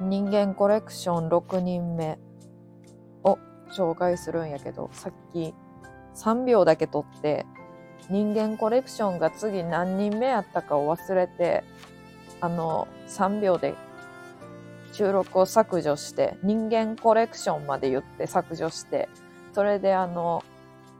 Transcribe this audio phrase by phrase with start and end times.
[0.00, 2.18] 人間コレクション6人目
[3.24, 3.38] を
[3.76, 5.52] 紹介するんやけど、さっき
[6.14, 7.44] 3秒だけ撮って、
[8.08, 11.62] 人間コレクションが次何人目やったかを忘れて、
[12.40, 13.74] あの、3秒で
[14.92, 19.10] 収録を削除して、人間コレクションまで言って削除して、
[19.52, 20.42] それであの、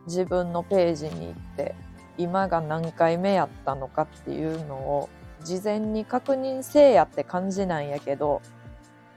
[0.07, 1.75] 自分のページに行って、
[2.17, 5.09] 今が何回目やったのかっていうのを
[5.43, 8.41] 事前に確認せえやって感じなんやけど、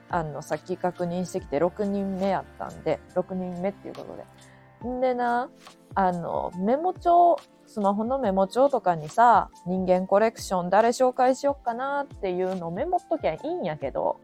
[0.09, 4.89] あの、さっき確認してきて6人目やったんで、6人目っていうことで。
[4.89, 5.49] んでな、
[5.95, 14.19] あの、メモ帳、スマホのメモ帳とかにさ、人間コレクション誰紹介しよっかなっていうのをメモっときゃいいんやけど、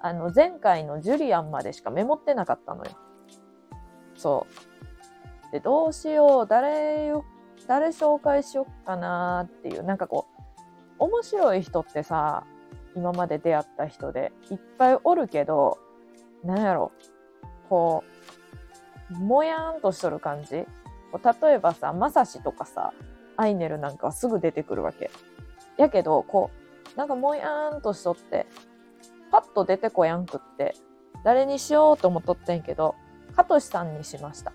[0.00, 2.90] あの、前回のジュリアンまでしかメモってなかったのよ。
[4.16, 4.46] そ
[5.48, 5.52] う。
[5.52, 7.24] で、どうしよう、誰よ、
[7.66, 10.42] 誰紹介しよっかなっていう、なんかこう、
[10.98, 12.44] 面白い人ってさ、
[12.94, 15.78] 今まで出会った人でいっぱいおるけど、
[16.44, 16.92] なんやろ、
[17.68, 18.04] こ
[19.10, 20.66] う、もやーんとしとる感じ？
[21.12, 22.92] こう例えばさ、まさしとかさ、
[23.36, 25.10] アイネルなんかはすぐ出てくるわけ。
[25.76, 26.50] やけど、こ
[26.94, 28.46] う、なんかもやーんとしとって、
[29.30, 30.74] パッと出てこやんくって、
[31.22, 32.94] 誰にしようと思っとってんけど、
[33.34, 34.52] かとしさんにしました。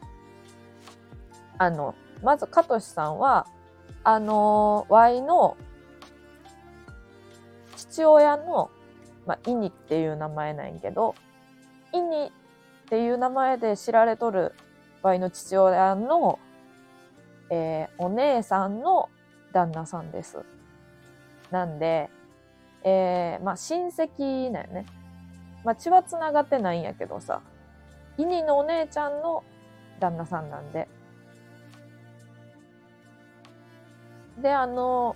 [1.58, 1.94] あの、
[2.24, 3.48] まずかとしさんは、
[4.04, 5.58] あのー、Y の
[7.76, 8.72] 父親の、
[9.26, 11.16] まあ、イニっていう名前なんやけど、
[11.94, 14.54] イニっていう名前で知られとる
[15.02, 16.40] Y の父親の、
[17.50, 19.10] えーお姉さんの
[19.52, 20.40] 旦那さんです。
[21.52, 22.10] なんで、
[22.84, 24.86] えーまあ親戚なよね。
[25.64, 27.42] まあ血は繋がってないんやけどさ、
[28.18, 29.44] イニのお姉ちゃんの
[30.00, 30.88] 旦那さんなんで。
[34.42, 35.16] で、あの、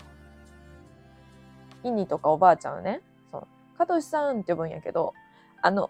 [1.83, 5.13] イニとかおばあちゃんね、そう、かとしさんって呼ぶんやけど、
[5.61, 5.89] あの、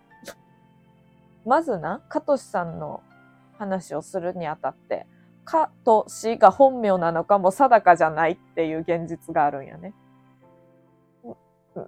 [1.45, 3.01] まずな、かとしさんの
[3.57, 5.05] 話をするにあたって、
[5.43, 9.93] かとしが本名なのかも定かじゃないっていう現実があるんやね。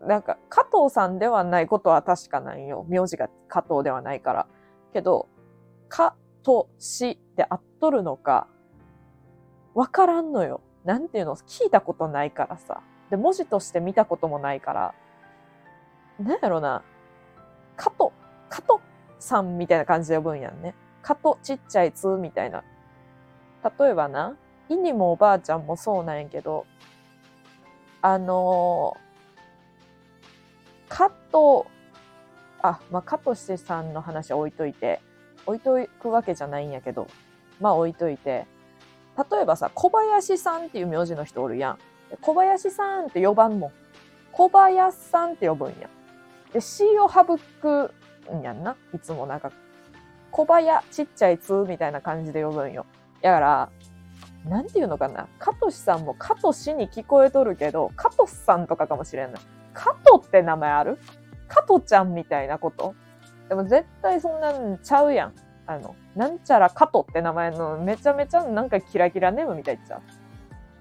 [0.06, 2.86] なんか、加藤さんではないことは確かなんよ。
[2.90, 4.48] 名字が加藤ではないから。
[4.94, 5.28] けど、
[5.88, 8.48] かとしで合っとるのか、
[9.74, 10.62] わからんのよ。
[10.88, 12.82] なんていうの聞いたことないからさ。
[13.10, 14.96] で、文字として見たこともないから、
[16.18, 16.82] なんやろな。
[17.76, 18.14] かと、
[18.48, 18.80] かと
[19.20, 20.76] さんみたいな感じで呼ぶんやんね。
[21.02, 22.64] かとちっちゃいつみたいな。
[23.78, 24.38] 例えばな、
[24.70, 26.66] イニもおばあちゃんもそうなんやけど、
[28.02, 31.70] あのー、加藤、
[32.62, 35.02] あ、まあ、加藤しさんの話は置いといて、
[35.46, 37.08] 置いとくわけじゃないんやけど、
[37.60, 38.48] まあ置いといて、
[39.18, 41.78] 例えばさ、小林さんっていう名字の人おるやん。
[42.22, 43.72] 小林さんって呼ばんもん。
[44.32, 45.90] 小林さんって呼ぶんや。
[46.54, 47.26] で、詩を省
[47.60, 47.94] く
[48.32, 48.76] んやんな。
[48.94, 49.52] いつもなんか、
[50.32, 52.86] 小林ちっちゃいつみたいな感じで呼ぶんよ。
[53.22, 53.70] だから、
[54.46, 55.28] なんていうのかな。
[55.40, 59.42] カトシさんもカトシに聞こえとるけど、カトスさんとかかもしれんない。
[59.74, 61.00] カトって名前ある？
[61.48, 62.94] カトちゃんみたいなこと？
[63.50, 65.34] でも絶対そんなんちゃうやん。
[65.68, 70.02] あの、なんちゃらカトって名前のめちゃめちゃなんかキラキラネームみたいっちゃう。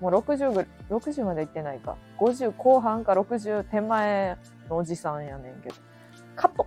[0.00, 1.96] もう60ぐ、60まで行ってないか。
[2.18, 4.38] 50後半か60手前
[4.68, 5.74] のおじさんやねんけど。
[6.36, 6.66] カト。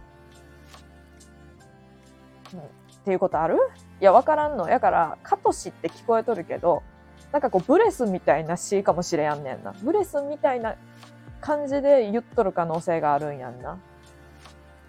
[2.53, 2.63] うん、っ
[3.05, 3.55] ていうことある？
[4.01, 4.67] いや、わからんの。
[4.67, 6.83] やから、カトシって聞こえとるけど、
[7.31, 9.73] なんかこう、ブレスみたいな詩かもしれやんねんな。
[9.83, 10.75] ブレスみたいな
[11.39, 13.77] 感じで言っとる可能性があるんやんな。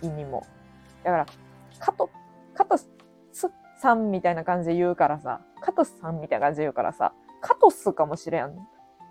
[0.00, 0.46] 意味も。
[1.04, 1.26] だから、
[1.78, 2.08] カト、
[2.54, 2.88] カトス
[3.80, 8.54] さんみたいな感じで言うからさ、カトスさんみたいな感じで言うからさ、カトスかもしれん。
[8.54, 8.62] だ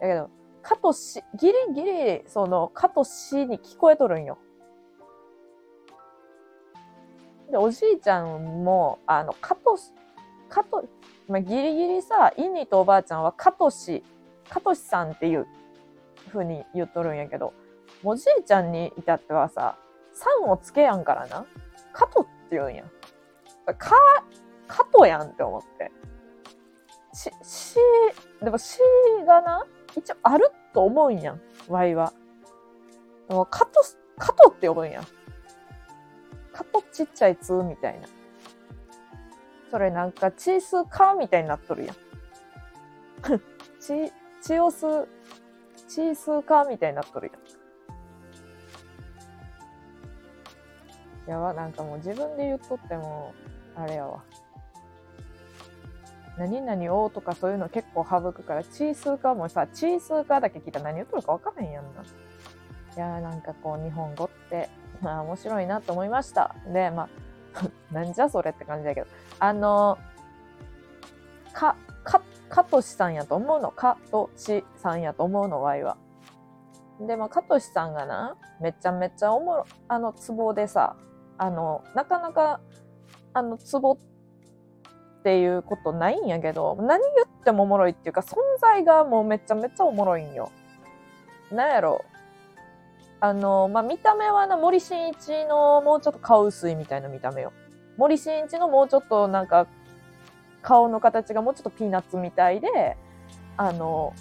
[0.02, 0.30] けど、
[0.62, 4.38] カトシ、ギリギリ、その、カトシに聞こえとるんよ。
[7.50, 9.92] で、おじいちゃんも、あの、カトシ、
[10.50, 10.86] カト、
[11.28, 14.04] まあ、ギリギリさ、イニとおばあちゃんはカトシ、
[14.50, 15.48] カトシさんっていう
[16.32, 17.54] 風に言っとるんやけど、
[18.04, 19.78] おじいちゃんに至ってはさ、
[20.14, 21.46] さんをつけやんからな。
[21.94, 22.84] カトって言うんや。
[23.74, 23.96] か、
[24.70, 25.92] カトやんって思って。
[27.12, 27.76] し、し、
[28.42, 28.80] でもし
[29.28, 29.66] がな、
[29.98, 31.42] 一応あると思うんやん。
[31.68, 32.14] ワイは。
[33.28, 33.82] でもカト、
[34.18, 35.08] カトって呼ぶんやん。
[36.54, 38.08] カトちっちゃいつみたいな。
[39.72, 41.96] それなんかチースカーみたいになっとるやん。
[43.82, 44.86] チ、チオス、
[45.88, 47.40] チースカーみたいになっとるや
[51.28, 51.32] ん。
[51.32, 53.34] やば、なんかもう自分で言っとっても、
[53.76, 54.24] あれやわ。
[56.40, 62.02] 何々をとかそういうの結構省くから、チー数化もさ、チー数化だけ聞いたら何言っとるか分からへんやんな。
[62.02, 64.70] いやーなんかこう日本語って、
[65.02, 66.56] まあ面白いなと思いました。
[66.74, 67.10] で、まあ、
[67.94, 69.08] なんじゃそれって感じだけど、
[69.40, 69.98] あの、
[71.52, 73.72] か、か、かとしさんやと思うの？
[73.72, 75.98] かとしさんやと思うの、ワイは。
[77.02, 80.96] で、まあ、かとしさんがな、めちゃめちゃおもろ、あの、ツボでさ、
[81.38, 82.60] あの、なかなか、
[83.34, 84.04] あの、ツボって
[85.20, 90.52] っていうことないんやけど、何言ってもおもろいっていうか、存在がもうめちゃめちゃおもろいんよ。
[91.52, 92.06] なんやろ。
[93.20, 97.52] あの、まあ、見た目はな、森進一のもうちょっと顔薄いみたいな見た目よ。
[97.98, 99.68] 森進一のもうちょっとなんか、
[100.62, 102.96] 顔の形がもうちょっとピーナッツみたいで、
[103.58, 104.14] あの、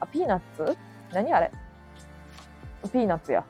[0.00, 0.76] あ、ピーナッツ？
[1.12, 1.50] 何あれ？
[2.92, 3.44] ピーナッツや。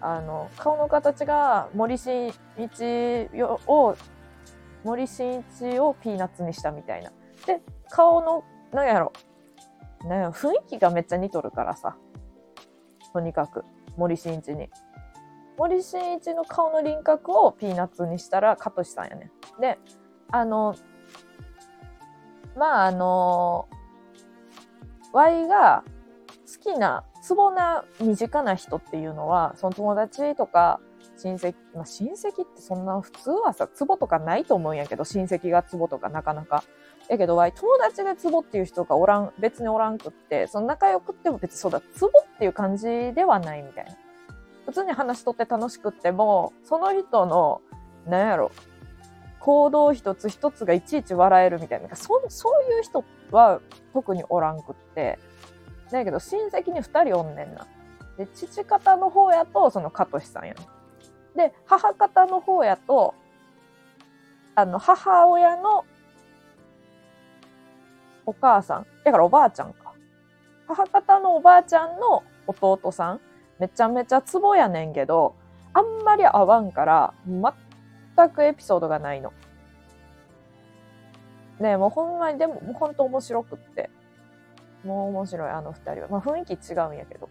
[0.00, 3.28] あの、顔の形が森進一
[3.66, 3.96] を、
[4.84, 7.12] 森進一をピーナッツにしたみたいな。
[7.46, 7.60] で、
[7.90, 9.12] 顔の、なんやろ。
[10.04, 11.96] なんや雰囲気がめっちゃ似とるからさ。
[13.12, 13.64] とにかく、
[13.96, 14.70] 森進一に。
[15.58, 19.30] 森進一の顔の輪郭をピーナッツにしたら、かとしさんやね。
[19.60, 19.78] で、
[20.30, 20.74] あの、
[22.56, 23.68] まああの、
[25.12, 25.84] Y が
[26.46, 30.80] 好きなツボな身近な人っていうのは、その友達とか
[31.20, 36.64] 親戚、まあ、親戚ってそんな普通はさ、ツボとかないと思うんやけど、親戚がツボとかなかなか。
[37.08, 43.92] やけど、わい、友達でツボっていう人がおらん、別におらんくって、その仲良くっても別にそうだ、ツボっていう感じではないみたいな。
[44.66, 47.60] 普通に話しとって楽しくっても、その人の、
[48.06, 48.50] なんやろ、
[49.40, 53.60] 行動一つ一つがいちいち笑えるみたいな、そそういう人は
[53.92, 55.18] 特におらんくって、
[55.90, 57.66] だけど親戚に2人おんねんな。
[58.16, 60.60] で、父方の方やと、そのかとしさんやね
[61.36, 63.14] で、母方の方やと、
[64.54, 65.84] あの、母親の
[68.26, 68.86] お母さん。
[69.04, 69.94] だからおばあちゃんか。
[70.66, 73.20] 母方のおばあちゃんの弟さん。
[73.58, 75.34] めちゃめちゃツボやねんけど、
[75.74, 79.32] あんまり合わんから、全くエピソードがないの。
[81.60, 83.90] ねもうほんまに、でも、もうほんと面白くって。
[84.84, 86.08] もう面白い、あの二人は。
[86.08, 87.28] まあ雰囲気違うんやけど。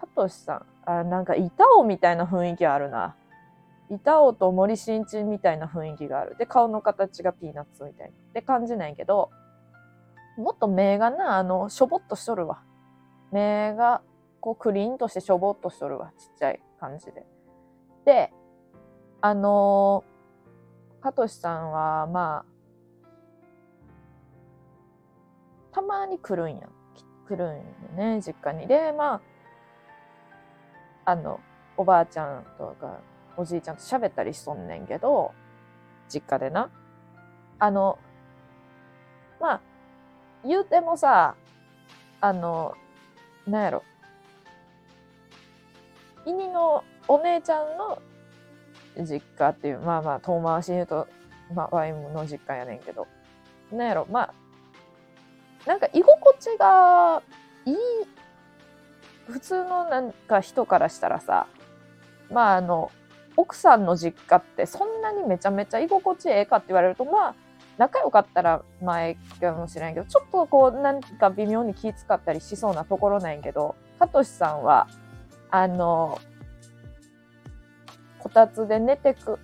[0.00, 0.66] サトシさん。
[0.84, 3.16] あ、なんか板尾みたいな雰囲気あるな。
[3.90, 6.36] 板尾と森進一みたいな雰囲気がある。
[6.36, 8.12] で、顔の形がピーナッツみたいな。
[8.12, 9.30] って感じないけど、
[10.36, 12.62] もっと目がな、あの、しょぼっとしとるわ。
[13.30, 14.02] 目が、
[14.40, 16.12] こう、クリーンとしてしょぼっとしとるわ。
[16.18, 17.26] ちっちゃい感じで。
[18.04, 18.32] で、
[19.20, 22.52] あのー、かとしさんは、まあ、
[25.72, 26.68] たまに来るんや。
[27.28, 27.62] 来るんよ
[27.96, 28.66] ね、実家に。
[28.66, 29.20] で、まあ、
[31.04, 31.40] あの、
[31.76, 33.00] おばあちゃんとか、
[33.36, 35.32] おじいちゃんと喋ったりしとんねんけど、
[36.08, 36.70] 実家でな。
[37.58, 37.98] あの、
[39.40, 39.60] まあ、
[40.44, 41.34] 言うてもさ、
[42.20, 42.74] あの、
[43.46, 43.82] なんやろ。
[46.24, 48.00] イニのお姉ちゃんの
[48.98, 51.08] 実家っていう、まあまあ、遠回しに言うと、
[51.52, 53.06] まあ、ワインの実家やねんけど。
[53.72, 54.34] なんやろ、まあ、
[55.66, 57.22] なんか居心地が
[57.64, 57.76] いい、
[59.28, 61.46] 普通のなんか人からしたらさ、
[62.30, 62.90] まああの、
[63.36, 67.34] 奥さんの実家ってそんなにめちゃめちゃ居心地ええかって言われると、まあ、
[67.78, 74.88] 仲良かったら前かもしれんけど、ちょっとこう、なんか微妙に気使ったりしそうなところなんやけど、かとしさんは、
[75.50, 76.18] あの、
[78.18, 79.38] こたつで寝てく。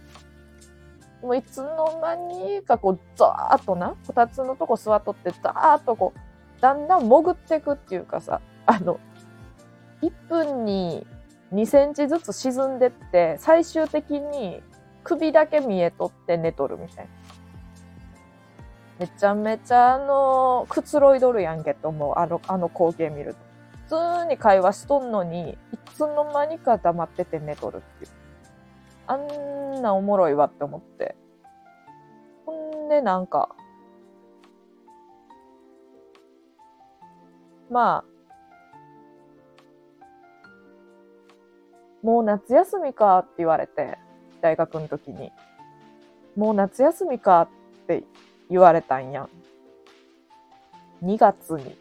[1.23, 9.01] もういつの間にかこう、ザーッとな、こたつのとこ座っとって、ザーッとこう、だんだん潜ってくっていうかさ、あの、
[10.03, 11.07] 1分に
[11.53, 14.63] 2センチずつ沈んでって、最終的に
[15.03, 17.11] 首だけ見えとって寝とるみたいな。
[18.99, 22.15] めちゃめちゃあの、くつろいどるやんけと思う。
[22.19, 23.41] あの、あの光景見ると。
[23.87, 25.57] 普通に会話しとんのに、い
[25.95, 28.11] つの間にか黙ってて寝とるっていう。
[29.07, 31.17] あんなおもろいわって思って。
[32.45, 33.55] ほんでなんか、
[37.71, 38.05] まあ、
[42.03, 43.99] もう夏休みかって言われて、
[44.41, 45.33] 大学の時に。
[46.37, 47.49] もう夏休みかっ
[47.87, 48.05] て
[48.49, 49.29] 言われたんやん。
[51.05, 51.77] 2月に。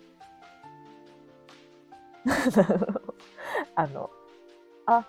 [3.76, 4.10] あの、
[4.86, 5.06] あ、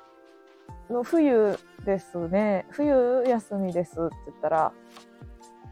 [0.90, 2.66] の冬ですね。
[2.70, 4.72] 冬休みですって言ったら、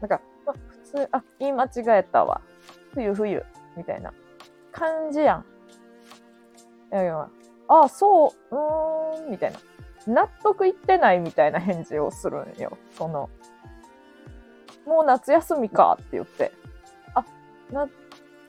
[0.01, 2.41] なんか、ま、普通、あ、言い間違えたわ。
[2.93, 3.43] 冬冬、
[3.75, 4.13] みたいな
[4.71, 5.45] 感じやん。
[6.91, 7.29] いやいや、
[7.67, 9.59] あ、そう、うーん、みたいな。
[10.07, 12.77] 納得いってないみたいな返事をするんよ。
[12.97, 13.29] その、
[14.85, 16.53] もう夏休みかって言って、
[17.13, 17.25] あ、
[17.71, 17.89] な、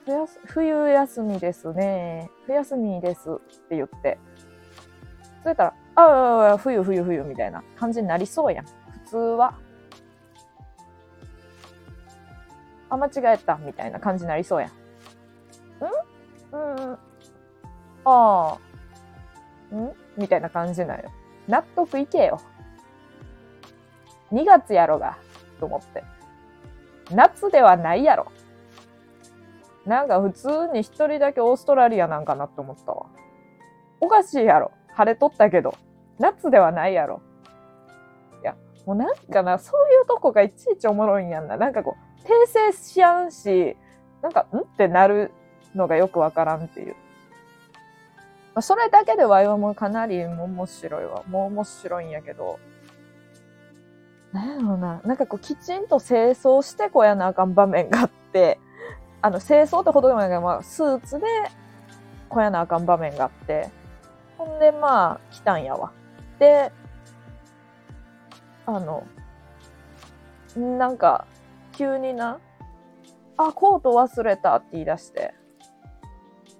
[0.05, 2.29] 冬休冬休みですね。
[2.45, 3.35] 冬休みですっ
[3.67, 4.17] て言って。
[5.43, 8.65] それたら、ああ、冬冬冬みたいな感じになりそうやん。
[8.65, 8.71] 普
[9.09, 9.53] 通は。
[12.89, 14.69] あ、間違えたみたいな感じになりそうやん。
[14.69, 14.73] ん？
[16.53, 16.93] うん。
[16.93, 16.97] あ
[18.05, 18.57] あ。
[19.75, 19.91] ん？
[20.17, 21.11] みたいな感じなのよ。
[21.47, 22.39] 納得いけよ。
[24.31, 25.17] 2月やろが、
[25.59, 26.03] と思って。
[27.11, 28.31] 夏ではないやろ。
[29.85, 33.07] なんか普通に一人だけオーストラリアなんかなって思ったわ。
[33.99, 34.71] おかしいやろ。
[34.93, 35.75] 晴れとったけど。
[36.19, 37.21] 夏ではないやろ。
[38.41, 41.57] いや、もうなんかな、そういうとこがいちいちおもろいんやんな。
[41.57, 43.75] なんかこう、訂正しやんし、
[44.21, 44.57] なんか、ん？
[44.57, 45.31] ってなる
[45.73, 46.95] のがよくわからんっていう。
[48.59, 51.23] まあ、それだけではよもかなり面白いわ。
[51.29, 52.59] もう面白いんやけど。
[54.33, 54.99] なんやろうな。
[55.05, 58.59] なんかこう、きちんと清掃してこうやなあかん場面があって、
[59.21, 61.25] あの、清掃ってほどでもないけど、まあ、スーツで
[62.27, 63.69] こうやなあかん場面があって、
[64.37, 65.93] ほんで、まあ、来たんやわ。
[66.37, 66.73] で、
[68.65, 69.07] あの、
[70.57, 71.25] なんか、
[71.71, 72.41] 急にな、
[73.37, 75.33] あ、コート忘れたって言い出して。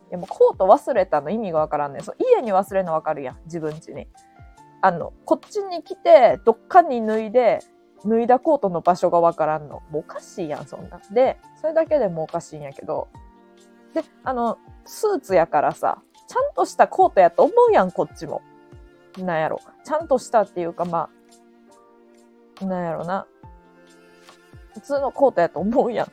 [0.10, 2.04] いやもうコート忘れたの意味がわからんねん。
[2.04, 3.38] そう家に忘れるのわかるやん。
[3.46, 4.08] 自分家に。
[4.82, 7.60] あの、こっちに来て、どっかに脱いで、
[8.06, 9.82] 脱いだコートの場所がわからんの。
[9.92, 11.00] もうおかしいやん、そんな。
[11.12, 13.10] で、それだけでもおかしいんやけど。
[13.94, 18.42] で、あの、スーツやからさ、ちゃんとしたコートやと思うやん、こっちも。
[19.18, 19.60] なんやろ。
[19.84, 21.10] ちゃんとしたっていうか、ま
[22.62, 23.28] あ、なんやろな。
[24.74, 26.08] 普通のコートやと思うやん。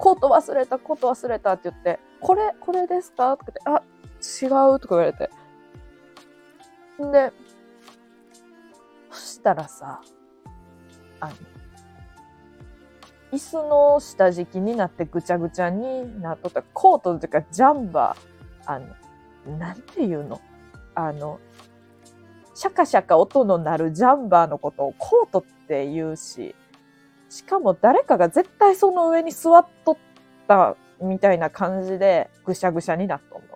[0.00, 3.84] コート忘れた、コート忘れたって言って、これ、これですかとか言って、
[4.50, 5.30] あ、違うとか言われて。
[7.04, 7.30] んで、
[9.10, 10.00] そしたらさ、
[11.20, 11.32] あの、
[13.30, 20.40] 椅子の下敷きになってぐちゃぐちゃになっとったコートというかジャンバー、あの、なんていうの
[20.94, 21.38] あの、
[22.54, 26.54] シャカシャカ音の鳴るジャンバーのことをコートって言うし、
[27.30, 29.96] しかも誰かが絶対その上に座っとっ
[30.46, 33.48] たみたいな感じでぐしゃぐしゃになっとんの。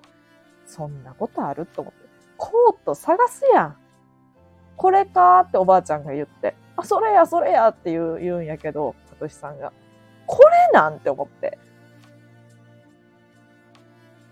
[0.64, 2.09] そんなことあると思って。
[2.38, 3.76] コート探すやん。
[4.76, 6.54] これかーっておばあちゃんが言って。
[6.76, 9.73] あ、それや、それやって言う言うんやけど、かとしさんが。
[10.26, 11.59] これなんて思って。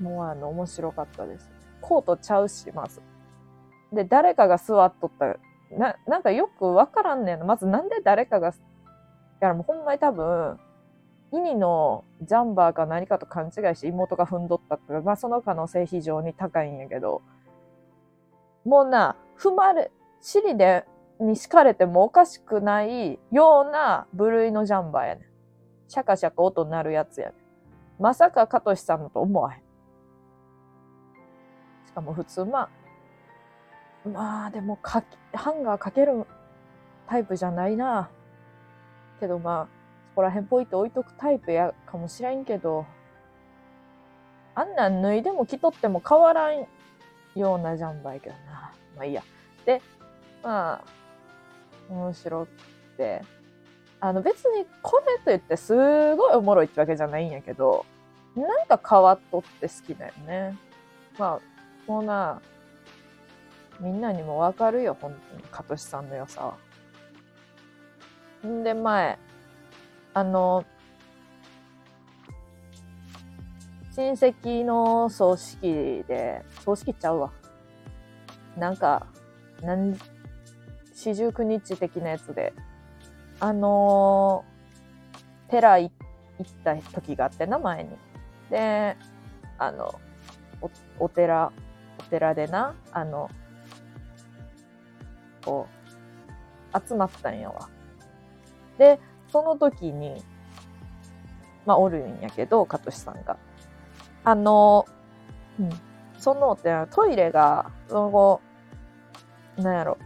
[0.01, 1.51] もうあの、面白かったです。
[1.81, 3.03] コートちゃうし、まず。
[3.93, 5.37] で、誰かが座っとった。
[5.77, 7.43] な、なんかよくわからんねん。
[7.45, 8.53] まずなんで誰かが、
[9.43, 10.61] いや、もうほんまに多分、
[11.33, 17.23] イニのジャンバーか何かと勘違いして妹が踏んどったって、まあその可能性非常に高いんやけど、
[18.65, 20.85] もうな、踏まれ、尻で、
[21.19, 25.25] に敷かれてもおかしくないような部類のジャンバーやねん。
[25.89, 27.35] シャカシャカ音鳴るやつやね
[27.99, 28.03] ん。
[28.03, 29.63] まさかかとしさんのと思わへん。
[31.87, 32.69] しかも普通、ま
[34.05, 36.27] あ、まあでもか、ハンガーかける
[37.09, 38.09] タイプじゃないな。
[39.23, 39.67] けどまあ、
[40.11, 42.85] そこら辺ポイって置いとくタイプやかもしれんけど、
[44.57, 46.67] あんなん脱いでも着とっても変わらん
[47.37, 48.73] ようなジャンバーやけどな。
[48.97, 49.23] まあいいや。
[49.64, 49.81] で、
[50.43, 50.85] まあ、
[51.88, 52.50] 面白く
[52.97, 53.23] て、
[54.00, 55.73] あの別にこれと言ってす
[56.17, 57.87] ごいおもろいってわけじゃないんやけど、
[58.35, 60.59] なんか変わっとって好きだよね。
[61.17, 62.43] まあ、もうな、
[63.79, 65.43] みんなにもわかるよ、本当に。
[65.45, 66.72] かとしさんの良さは。
[68.47, 69.19] んで、前、
[70.15, 70.65] あの、
[73.95, 77.33] 親戚の葬式で、葬式ちゃうわ。
[78.57, 79.07] なんか、
[79.63, 79.97] なん、
[80.95, 82.53] 四十九日的なやつで、
[83.41, 84.45] あの、
[85.49, 85.91] 寺行っ
[86.65, 87.91] た時があってな、前に。
[88.51, 88.97] で、
[89.59, 90.01] あの、
[90.61, 90.71] お、
[91.05, 91.53] お寺、
[91.99, 93.29] お寺でな、あの、
[95.45, 95.67] こ
[96.75, 97.69] う、集まったんやわ。
[98.79, 100.23] で、その時に、
[101.67, 103.37] まあ、おるんやけど、かとしさんが。
[104.25, 104.87] あの、
[105.59, 105.71] うん、
[106.19, 106.57] その、
[106.91, 108.41] トイレが、その後、
[109.57, 109.99] なんやろ、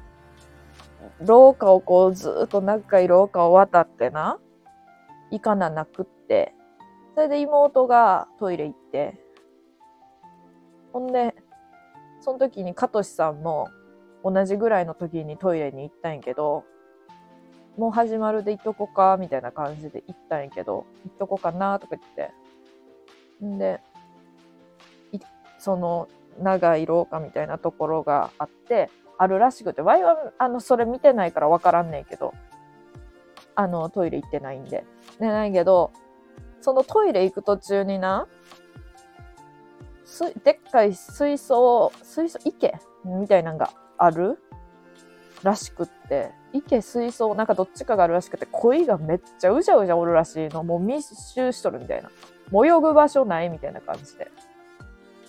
[1.21, 4.39] 廊下をこうずっと長い廊下を渡ってな、
[5.31, 6.55] 行かななくって、
[7.15, 9.19] それで妹がトイレ行って、
[10.93, 11.35] ほんで、
[12.21, 13.69] その時にかとしさんも
[14.25, 16.65] 同じぐらいの時にトイレに行ったんやけど、
[17.77, 22.33] もう始まるで行っとこか、みたいな感じで行ったんやけど、行っとこかな、とか言って。
[23.45, 23.81] んで、
[25.59, 26.09] その
[26.41, 32.35] 長い廊下みたいなところがあって、あるらしくて、ワイは、あの、それ見てないからわからんねんけど、
[33.55, 34.85] あの、トイレ行ってないんで。
[35.19, 35.91] でないけど、
[36.61, 38.27] そのトイレ行く途中にな、
[40.05, 44.39] すでっかい水槽、水槽、池みたいなのがある
[45.43, 50.63] らしくって、池、水槽、なんかどっちかがあるらしくて、鯉がめっちゃうじゃうじゃおるらしいの。
[50.63, 52.11] もう密集しとるみたいな。
[52.53, 54.31] 泳ぐ場所ないみたいな感じで。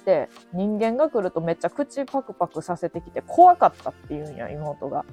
[0.05, 5.05] で、人間が来るとめっちゃ口パクパクさせてきて怖かったって言うんや、妹が。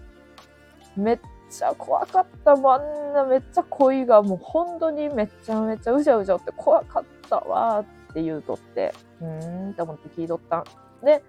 [0.97, 1.18] めっ
[1.50, 2.73] ちゃ怖かったもん。
[2.75, 10.64] あんなめっちゃ鯉がもう本当にめちゃめちゃうじゃうじゃって怖かったわって言うとって、うーんって思って聞いとったん。
[11.02, 11.25] で、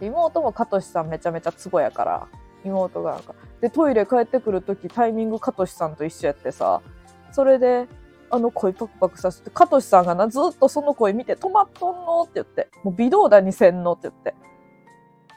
[0.00, 2.28] 妹もかとしさんめちゃめちゃツボやから、
[2.64, 6.82] 妹がなんか、で、トイレ帰ってくるときタイミングかとしさんと一緒やってさ、
[7.30, 7.88] それで、
[8.30, 14.34] あの声パクパクさせて、かとしさんがな、ずっとその声見て、止まっとんのって言って、もう微動だにせんのって言って、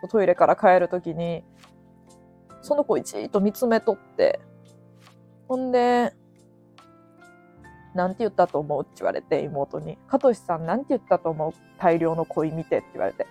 [0.10, 1.44] トイレから帰るときに、
[2.62, 4.40] その子じーっと見つめとって、
[5.48, 6.14] ほんで、
[7.94, 8.82] なんて言ったと思う？
[8.82, 9.98] って言われて、妹に。
[10.08, 11.54] かとしさんなんて言ったと思う？
[11.78, 13.26] 大量の恋見てって言われて。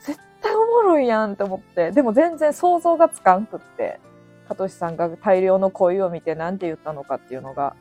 [0.00, 1.90] 絶対おもろいやんって思って。
[1.90, 4.00] でも全然想像がつかんくって。
[4.48, 7.74] かとしさんが大量の恋を見てなんて言ったのかっていうのが。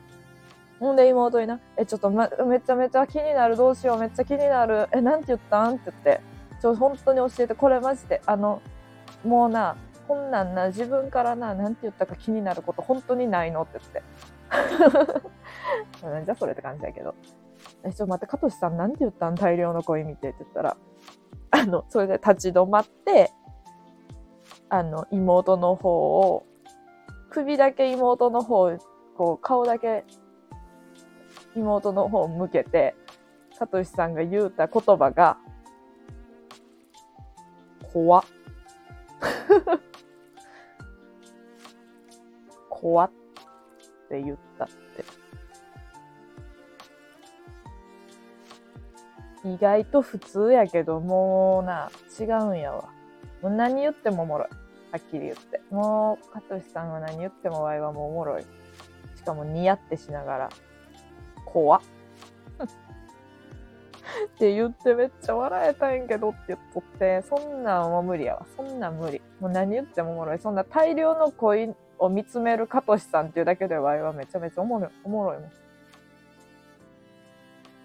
[0.79, 5.75] ほんで妹にな、え、ちょっと、ま、めちゃめちゃ気になる、どうしよう、めっちゃ気になる、え、なんて言ったん？
[5.75, 6.21] って言って、
[6.61, 8.61] ちょ、本当に教えて、これマジで、あの、
[9.23, 13.61] もうな、こんなんな、自分からな、なんて言ったか気になること本当にないの？
[13.61, 15.21] って言って。
[16.05, 17.15] なんじゃそれって感じだけど。
[17.83, 19.35] え、ちょ待って、かとしさんなんて言ったん？
[19.35, 20.77] 大量の声見てって言ったら、
[21.55, 23.31] あの、それで立ち止まって、
[24.67, 26.45] あの、妹の方を、
[27.29, 28.77] 首だけ妹の方、
[29.15, 30.03] こう、顔だけ
[31.55, 32.93] 妹の方を向けて、
[33.53, 35.37] さとしさんが言うた言葉が、
[37.93, 38.23] 怖っ。
[42.69, 43.11] 怖っ
[44.09, 44.67] て言った
[49.45, 52.89] 意外と普通やけど、もうな、違うんやわ。
[53.41, 54.47] もう何言ってもおもろい。
[54.91, 55.61] はっきり言って。
[55.69, 58.43] もう、かとしさんは何言ってもわいはもうおもろい。
[59.15, 60.49] しかも似合ってしながら。
[61.45, 61.81] 怖っ。
[64.25, 68.45] って言ってめっちゃ笑えたいんけどって言っとって、そんなんは無理やわ。
[68.55, 69.21] そんなん無理。
[69.39, 70.39] もう何言ってもおもろい。
[70.39, 75.51] そんな大量の恋を見つめるかとしさんっていうだけでわいはめちゃめちゃおもろい、おもろいもん。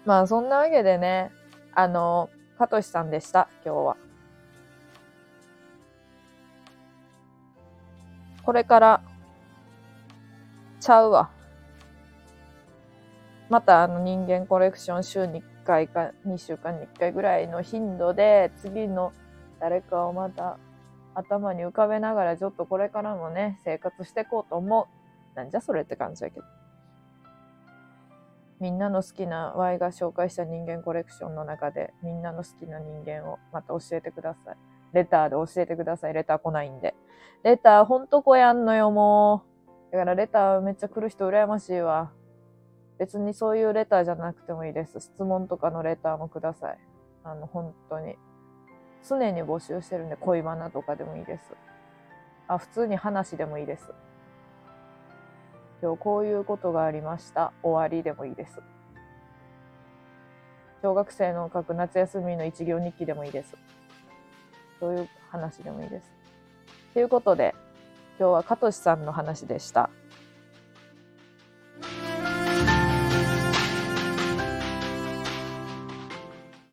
[0.05, 1.31] まあそんなわけでね、
[1.73, 3.97] あの、かとしさんでした、今日は。
[8.43, 9.01] これから、
[10.79, 11.29] ちゃうわ。
[13.49, 19.11] またあの人間コレクション週に1回か2週間に1回ぐらいの頻度で次の
[19.59, 20.57] 誰かをまた
[21.15, 24.87] 頭に浮かべながらちょっとこれからもね生活していこうと思
[25.35, 25.35] う。
[25.35, 26.45] なんじゃそれって感じだけど。
[28.61, 34.55] みんなの好きな Y が紹介した人間コレクションの中でみんなの好きな人間をまた教えてください。
[34.93, 36.13] レターで教えてください。
[36.13, 36.93] レター来ないんで。
[37.43, 39.43] レターほんとこやんのよ、も
[39.89, 39.91] う。
[39.91, 42.11] だからレターめっちゃ来る人羨ましいわ。
[42.99, 44.99] 別にそういうレターじゃなくてもいいです。
[44.99, 46.77] 質問とかのレターもください。
[47.23, 48.15] あの、本当に。
[49.09, 51.55] 常に募集してるんで、恋バナとかでもいいです。
[52.47, 53.91] あ、普通に話でもいいです。
[55.81, 57.53] 今日こういうことがありました。
[57.63, 58.61] 終わりでもいいです。
[60.81, 63.55] 小学生の書く夏休みの一行日記でもいいです。
[64.79, 66.11] そういう話でもいいです。
[66.95, 67.53] ということで、
[68.19, 69.90] 今日はかとしさんの話でした。